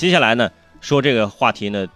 [0.00, 1.86] 接下来呢，说这个话题呢，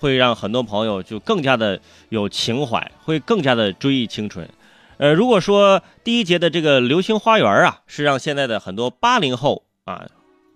[0.00, 4.48] 会让很多朋友就更加的有情怀，会更加的追忆青春。
[4.96, 10.04] 呃，如果说第一节的这个《流星花园》啊，是让现在的很多八零后啊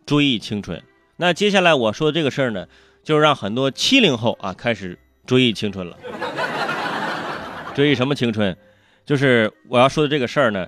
[0.06, 0.82] 追忆青春，
[1.18, 2.66] 那接下来我说的这个事儿呢，
[3.04, 5.96] 就是让很多七零后啊开始追忆青春了。
[7.76, 8.56] 追忆什么青春？
[9.04, 10.66] 就是我要说的这个事儿呢，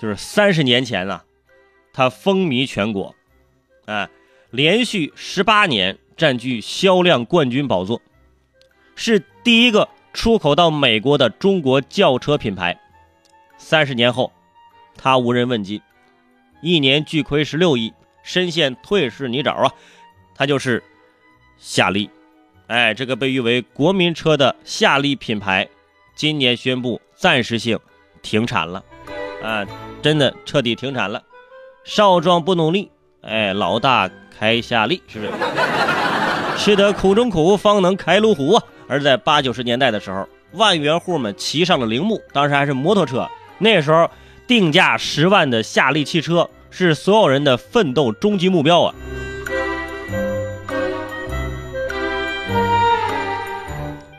[0.00, 1.22] 就是三十年前啊，
[1.92, 3.14] 它风靡全国，
[3.84, 4.08] 啊，
[4.54, 8.00] 连续十八年占据销量冠军宝座，
[8.94, 12.80] 是第一个出口到美国的中国轿车品牌。
[13.58, 14.32] 三十年后，
[14.96, 15.82] 它无人问津，
[16.62, 19.72] 一年巨亏十六亿，深陷退市泥沼啊！
[20.36, 20.80] 它就是
[21.58, 22.08] 夏利，
[22.68, 25.68] 哎，这个被誉为国民车的夏利品牌，
[26.14, 27.00] 今年宣布。
[27.16, 27.78] 暂时性
[28.22, 28.84] 停产了，
[29.42, 29.66] 啊，
[30.00, 31.22] 真的彻底停产了。
[31.84, 32.90] 少壮不努力，
[33.26, 35.32] 哎，老大开夏利，是不是？
[36.58, 38.62] 吃得苦中苦，方能开路虎啊！
[38.86, 43.26] 而在八九十年代的时候，万元户们骑上了铃木，当时还是摩托车。
[43.58, 44.10] 那时候
[44.46, 48.94] 定价十万的夏利汽车是所有人的奋斗终极目标啊！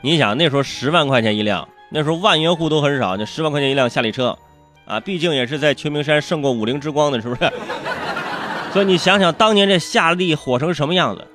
[0.02, 1.68] 你想那时候十万块钱一辆。
[1.90, 4.36] 那时候万元户都很少，就十万块钱一辆夏利车，
[4.86, 7.42] 啊，毕竟也是在秋名山胜过五菱之光的，是不是？
[8.76, 11.26] 所以你想想当年这夏利火成什么样子，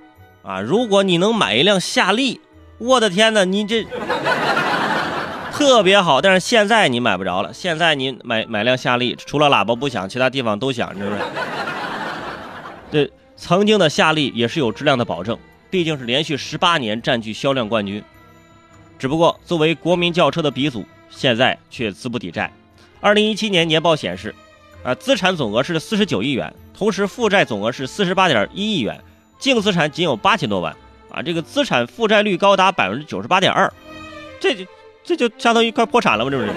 [0.42, 2.38] 啊，如果你能买一辆夏利，
[2.76, 3.82] 我的天哪，你这
[5.50, 6.20] 特别好。
[6.20, 11.20] 但是现在你买不着了，现在你买买辆夏利，除了喇叭不响，其他地方都响，是不是？
[12.92, 15.38] 对曾经的夏利也是有质量的保证，
[15.70, 18.04] 毕竟是连续十八年占据销量冠军。
[18.98, 22.52] 只不过，作为国民轿车的鼻祖，现在却资不抵债。
[23.00, 24.34] 二零一七年年报显示，
[24.82, 28.98] 啊，资产总额是四十九亿元，同时负债总额是四十八点一亿元，
[29.38, 30.74] 净资产仅有八千多万，
[31.10, 33.70] 啊，这个资产负债率高达百分之九十八点二，
[34.38, 34.64] 这就
[35.04, 36.30] 这就相当于快破产了吗？
[36.30, 36.52] 这不是？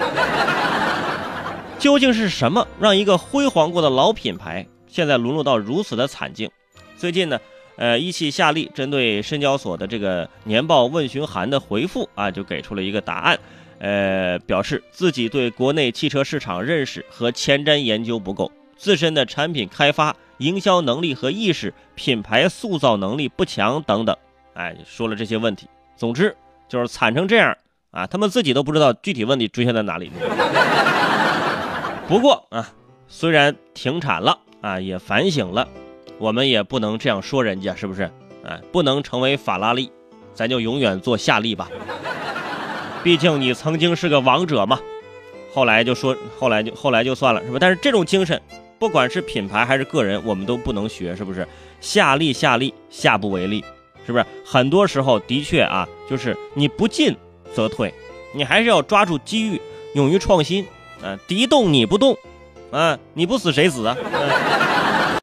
[1.78, 6.50] 究竟是什么让一个辉煌过的老品牌现在沦落到如此的惨境？
[6.96, 7.38] 最近呢？
[7.76, 13.36] 呃，一汽夏利针对深交所的这个年报问询函的回复啊，就给出了一个答案，
[13.78, 24.16] 呃，表示自己对国内汽车市场认识和前瞻研究不够，自身的产品开发、营销能力和意识、品牌塑造能力不强等等，
[24.54, 25.68] 哎，说了这些问题。
[25.96, 26.34] 总之
[26.68, 27.56] 就是惨成这样
[27.90, 30.10] 啊，他们自己都不知道具体问题出现在哪里。
[32.08, 32.72] 不过啊，
[33.08, 35.68] 虽然停产了啊，也反省了。
[36.18, 38.10] 我们也不能这样说人家，是不是？
[38.44, 39.90] 哎，不能成为法拉利，
[40.32, 41.68] 咱就永远做夏利吧。
[43.04, 44.80] 毕竟你曾经是个王者嘛。
[45.52, 47.58] 后来就说，后来就后来就算了，是吧？
[47.60, 48.40] 但是这种精神，
[48.78, 51.46] 不管是品牌还是个人，我们都不能学，是不是？
[51.80, 53.62] 下利下利，下不为例，
[54.06, 54.24] 是不是？
[54.44, 57.14] 很多时候的确啊，就是你不进
[57.54, 57.92] 则退，
[58.32, 59.60] 你还是要抓住机遇，
[59.94, 60.66] 勇于创新。
[61.02, 62.16] 啊，敌动你不动，
[62.70, 63.94] 啊，你不死谁死啊？